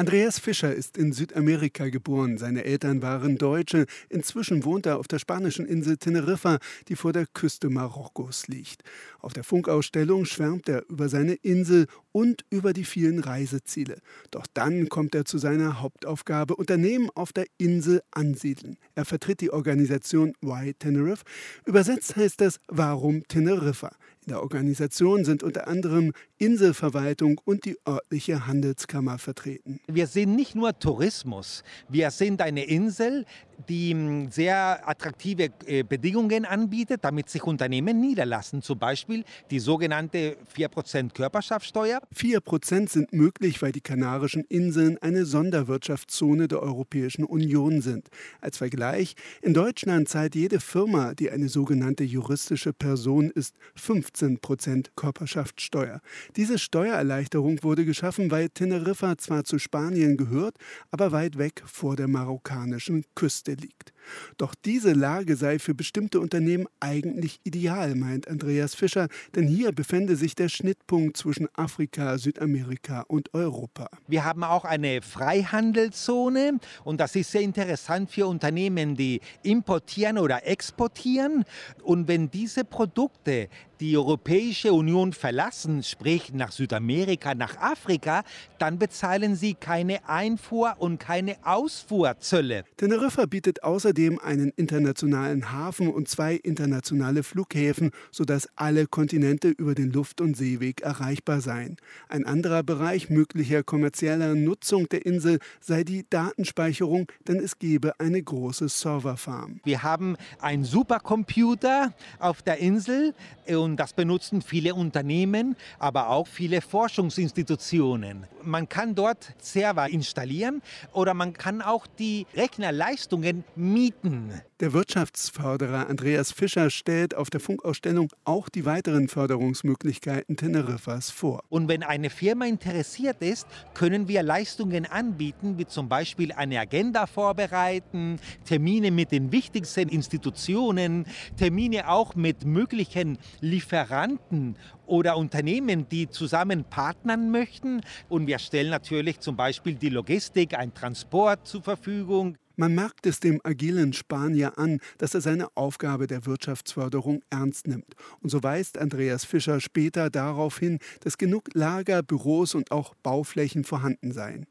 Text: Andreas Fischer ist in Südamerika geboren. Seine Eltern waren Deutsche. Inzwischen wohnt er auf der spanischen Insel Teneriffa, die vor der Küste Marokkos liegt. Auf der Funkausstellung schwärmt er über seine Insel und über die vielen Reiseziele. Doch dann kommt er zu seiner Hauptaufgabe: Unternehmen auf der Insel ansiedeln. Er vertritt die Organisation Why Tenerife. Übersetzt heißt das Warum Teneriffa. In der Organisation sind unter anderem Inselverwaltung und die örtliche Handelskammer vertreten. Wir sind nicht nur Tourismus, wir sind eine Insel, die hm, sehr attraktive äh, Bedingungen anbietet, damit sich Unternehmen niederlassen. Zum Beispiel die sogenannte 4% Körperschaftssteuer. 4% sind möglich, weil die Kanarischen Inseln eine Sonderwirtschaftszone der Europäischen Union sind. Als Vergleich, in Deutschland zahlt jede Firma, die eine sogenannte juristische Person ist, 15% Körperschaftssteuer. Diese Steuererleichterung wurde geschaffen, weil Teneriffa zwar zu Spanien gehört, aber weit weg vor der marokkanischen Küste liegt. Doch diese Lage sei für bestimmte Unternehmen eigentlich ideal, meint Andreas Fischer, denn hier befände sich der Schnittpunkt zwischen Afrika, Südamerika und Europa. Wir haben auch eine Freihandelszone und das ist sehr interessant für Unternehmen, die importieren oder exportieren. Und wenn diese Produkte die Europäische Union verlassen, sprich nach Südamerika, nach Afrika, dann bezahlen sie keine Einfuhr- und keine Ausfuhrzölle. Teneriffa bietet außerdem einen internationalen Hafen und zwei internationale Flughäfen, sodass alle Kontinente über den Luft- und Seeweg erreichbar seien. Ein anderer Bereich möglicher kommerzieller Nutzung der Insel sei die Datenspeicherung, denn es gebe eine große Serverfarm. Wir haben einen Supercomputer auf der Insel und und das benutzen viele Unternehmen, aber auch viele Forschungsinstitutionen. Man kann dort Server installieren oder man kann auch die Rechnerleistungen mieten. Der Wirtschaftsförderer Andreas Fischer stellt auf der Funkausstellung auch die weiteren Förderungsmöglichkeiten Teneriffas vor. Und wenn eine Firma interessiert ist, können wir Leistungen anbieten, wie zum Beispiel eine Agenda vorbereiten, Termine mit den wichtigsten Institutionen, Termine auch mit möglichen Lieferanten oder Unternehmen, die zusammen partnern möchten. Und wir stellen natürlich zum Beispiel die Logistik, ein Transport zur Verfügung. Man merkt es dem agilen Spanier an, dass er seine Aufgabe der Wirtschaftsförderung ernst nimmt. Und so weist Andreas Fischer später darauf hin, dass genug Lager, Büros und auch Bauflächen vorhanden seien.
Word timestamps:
Andreas 0.00 0.38
Fischer 0.38 0.74
ist 0.74 0.96
in 0.96 1.12
Südamerika 1.12 1.90
geboren. 1.90 2.38
Seine 2.38 2.64
Eltern 2.64 3.02
waren 3.02 3.36
Deutsche. 3.36 3.84
Inzwischen 4.08 4.64
wohnt 4.64 4.86
er 4.86 4.98
auf 4.98 5.08
der 5.08 5.18
spanischen 5.18 5.66
Insel 5.66 5.98
Teneriffa, 5.98 6.58
die 6.88 6.96
vor 6.96 7.12
der 7.12 7.26
Küste 7.26 7.68
Marokkos 7.68 8.48
liegt. 8.48 8.82
Auf 9.18 9.34
der 9.34 9.44
Funkausstellung 9.44 10.24
schwärmt 10.24 10.70
er 10.70 10.88
über 10.88 11.10
seine 11.10 11.34
Insel 11.34 11.86
und 12.12 12.46
über 12.48 12.72
die 12.72 12.84
vielen 12.84 13.18
Reiseziele. 13.18 13.98
Doch 14.30 14.46
dann 14.54 14.88
kommt 14.88 15.14
er 15.14 15.26
zu 15.26 15.36
seiner 15.36 15.82
Hauptaufgabe: 15.82 16.56
Unternehmen 16.56 17.10
auf 17.14 17.34
der 17.34 17.44
Insel 17.58 18.00
ansiedeln. 18.10 18.78
Er 18.94 19.04
vertritt 19.04 19.42
die 19.42 19.52
Organisation 19.52 20.32
Why 20.40 20.72
Tenerife. 20.72 21.24
Übersetzt 21.66 22.16
heißt 22.16 22.40
das 22.40 22.58
Warum 22.68 23.28
Teneriffa. 23.28 23.90
In 24.24 24.32
der 24.32 24.42
Organisation 24.42 25.26
sind 25.26 25.42
unter 25.42 25.68
anderem 25.68 26.12
Inselverwaltung 26.40 27.38
und 27.44 27.66
die 27.66 27.76
örtliche 27.86 28.46
Handelskammer 28.46 29.18
vertreten. 29.18 29.78
Wir 29.86 30.06
sind 30.06 30.34
nicht 30.34 30.54
nur 30.54 30.78
Tourismus, 30.78 31.62
wir 31.88 32.10
sind 32.10 32.40
eine 32.40 32.64
Insel, 32.64 33.26
die 33.68 33.90
hm, 33.90 34.30
sehr 34.30 34.88
attraktive 34.88 35.50
äh, 35.66 35.82
Bedingungen 35.82 36.44
anbietet, 36.44 37.04
damit 37.04 37.28
sich 37.28 37.44
Unternehmen 37.44 38.00
niederlassen. 38.00 38.62
Zum 38.62 38.78
Beispiel 38.78 39.24
die 39.50 39.58
sogenannte 39.58 40.36
4% 40.56 41.12
Körperschaftssteuer. 41.12 42.00
4% 42.14 42.88
sind 42.88 43.12
möglich, 43.12 43.60
weil 43.62 43.72
die 43.72 43.80
Kanarischen 43.80 44.44
Inseln 44.44 44.98
eine 44.98 45.24
Sonderwirtschaftszone 45.24 46.48
der 46.48 46.62
Europäischen 46.62 47.24
Union 47.24 47.82
sind. 47.82 48.08
Als 48.40 48.58
Vergleich, 48.58 49.14
in 49.42 49.54
Deutschland 49.54 50.08
zahlt 50.08 50.34
jede 50.34 50.60
Firma, 50.60 51.14
die 51.14 51.30
eine 51.30 51.48
sogenannte 51.48 52.04
juristische 52.04 52.72
Person 52.72 53.30
ist, 53.30 53.54
15% 53.78 54.88
Körperschaftssteuer. 54.96 56.00
Diese 56.36 56.58
Steuererleichterung 56.58 57.62
wurde 57.62 57.84
geschaffen, 57.84 58.30
weil 58.30 58.48
Teneriffa 58.48 59.18
zwar 59.18 59.44
zu 59.44 59.58
Spanien 59.58 60.16
gehört, 60.16 60.56
aber 60.90 61.12
weit 61.12 61.38
weg 61.38 61.62
vor 61.66 61.96
der 61.96 62.08
marokkanischen 62.08 63.04
Küste 63.14 63.54
liegt. 63.54 63.92
Doch 64.36 64.54
diese 64.54 64.92
Lage 64.92 65.36
sei 65.36 65.58
für 65.58 65.74
bestimmte 65.74 66.20
Unternehmen 66.20 66.66
eigentlich 66.80 67.40
ideal, 67.44 67.94
meint 67.94 68.28
Andreas 68.28 68.74
Fischer, 68.74 69.08
denn 69.34 69.46
hier 69.46 69.72
befände 69.72 70.16
sich 70.16 70.34
der 70.34 70.48
Schnittpunkt 70.48 71.16
zwischen 71.16 71.48
Afrika, 71.54 72.18
Südamerika 72.18 73.02
und 73.02 73.34
Europa. 73.34 73.88
Wir 74.08 74.24
haben 74.24 74.44
auch 74.44 74.64
eine 74.64 75.02
Freihandelszone 75.02 76.58
und 76.84 77.00
das 77.00 77.16
ist 77.16 77.30
sehr 77.32 77.42
interessant 77.42 78.10
für 78.10 78.26
Unternehmen, 78.26 78.96
die 78.96 79.20
importieren 79.42 80.18
oder 80.18 80.46
exportieren. 80.46 81.44
Und 81.82 82.08
wenn 82.08 82.30
diese 82.30 82.64
Produkte 82.64 83.48
die 83.80 83.96
Europäische 83.96 84.72
Union 84.72 85.12
verlassen, 85.12 85.82
sprich 85.82 86.19
nach 86.32 86.52
Südamerika, 86.52 87.34
nach 87.34 87.56
Afrika, 87.56 88.22
dann 88.58 88.78
bezahlen 88.78 89.34
sie 89.36 89.54
keine 89.54 90.08
Einfuhr- 90.08 90.76
und 90.78 90.98
keine 90.98 91.36
Ausfuhrzölle. 91.42 92.64
Teneriffa 92.76 93.24
bietet 93.26 93.62
außerdem 93.62 94.18
einen 94.18 94.52
internationalen 94.56 95.50
Hafen 95.52 95.88
und 95.88 96.08
zwei 96.08 96.34
internationale 96.34 97.22
Flughäfen, 97.22 97.90
sodass 98.10 98.48
alle 98.56 98.86
Kontinente 98.86 99.48
über 99.48 99.74
den 99.74 99.90
Luft- 99.92 100.20
und 100.20 100.36
Seeweg 100.36 100.82
erreichbar 100.82 101.40
seien. 101.40 101.76
Ein 102.08 102.26
anderer 102.26 102.62
Bereich 102.62 103.08
möglicher 103.08 103.62
kommerzieller 103.62 104.34
Nutzung 104.34 104.88
der 104.88 105.06
Insel 105.06 105.38
sei 105.60 105.84
die 105.84 106.04
Datenspeicherung, 106.10 107.06
denn 107.26 107.38
es 107.38 107.58
gebe 107.58 107.98
eine 107.98 108.22
große 108.22 108.68
Serverfarm. 108.68 109.60
Wir 109.64 109.82
haben 109.82 110.16
einen 110.40 110.64
Supercomputer 110.64 111.94
auf 112.18 112.42
der 112.42 112.58
Insel 112.58 113.14
und 113.46 113.70
und 113.70 113.76
das 113.76 113.92
benutzen 113.92 114.42
viele 114.42 114.74
Unternehmen, 114.74 115.54
aber 115.78 116.08
auch 116.10 116.26
viele 116.26 116.60
Forschungsinstitutionen. 116.60 118.26
Man 118.42 118.68
kann 118.68 118.94
dort 118.94 119.32
Server 119.38 119.88
installieren 119.88 120.60
oder 120.92 121.14
man 121.14 121.32
kann 121.32 121.62
auch 121.62 121.86
die 121.86 122.26
Rechnerleistungen 122.34 123.44
mieten. 123.54 124.32
Der 124.58 124.72
Wirtschaftsförderer 124.72 125.88
Andreas 125.88 126.32
Fischer 126.32 126.68
stellt 126.68 127.14
auf 127.14 127.30
der 127.30 127.40
Funkausstellung 127.40 128.10
auch 128.24 128.48
die 128.48 128.66
weiteren 128.66 129.08
Förderungsmöglichkeiten 129.08 130.36
Teneriffas 130.36 131.10
vor. 131.10 131.44
Und 131.48 131.68
wenn 131.68 131.82
eine 131.82 132.10
Firma 132.10 132.44
interessiert 132.44 133.22
ist, 133.22 133.46
können 133.72 134.08
wir 134.08 134.22
Leistungen 134.22 134.86
anbieten, 134.86 135.56
wie 135.56 135.66
zum 135.66 135.88
Beispiel 135.88 136.32
eine 136.32 136.60
Agenda 136.60 137.06
vorbereiten, 137.06 138.18
Termine 138.44 138.90
mit 138.90 139.12
den 139.12 139.32
wichtigsten 139.32 139.88
Institutionen, 139.88 141.06
Termine 141.38 141.88
auch 141.88 142.14
mit 142.14 142.44
möglichen 142.44 143.18
Lieferanten 143.40 144.56
oder 144.90 145.16
Unternehmen, 145.16 145.86
die 146.00 146.08
zusammen 146.08 146.64
partnern 146.64 147.30
möchten. 147.30 147.82
Und 148.08 148.26
wir 148.26 148.38
stellen 148.38 148.70
natürlich 148.70 149.20
zum 149.20 149.36
Beispiel 149.36 149.74
die 149.74 149.90
Logistik, 149.90 150.56
ein 150.56 150.72
Transport 150.72 151.46
zur 151.46 151.62
Verfügung. 151.62 152.38
Man 152.56 152.74
merkt 152.74 153.06
es 153.06 153.20
dem 153.20 153.40
agilen 153.44 153.92
Spanier 153.92 154.58
an, 154.58 154.80
dass 154.98 155.14
er 155.14 155.20
seine 155.20 155.48
Aufgabe 155.56 156.06
der 156.06 156.26
Wirtschaftsförderung 156.26 157.22
ernst 157.30 157.66
nimmt. 157.66 157.94
Und 158.20 158.30
so 158.30 158.42
weist 158.42 158.78
Andreas 158.78 159.24
Fischer 159.24 159.60
später 159.60 160.10
darauf 160.10 160.58
hin, 160.58 160.78
dass 161.00 161.18
genug 161.18 161.48
Lager, 161.54 162.02
Büros 162.02 162.54
und 162.54 162.70
auch 162.70 162.94
Bauflächen 163.02 163.64
vorhanden 163.64 164.12
seien. 164.12 164.46